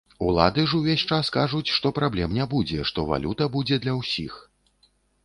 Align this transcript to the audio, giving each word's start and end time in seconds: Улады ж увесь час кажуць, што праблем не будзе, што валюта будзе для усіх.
Улады 0.27 0.61
ж 0.71 0.77
увесь 0.77 1.01
час 1.17 1.29
кажуць, 1.35 1.73
што 1.75 1.91
праблем 1.99 2.33
не 2.39 2.47
будзе, 2.53 2.79
што 2.91 3.05
валюта 3.11 3.49
будзе 3.57 3.79
для 3.85 3.93
усіх. 4.01 4.39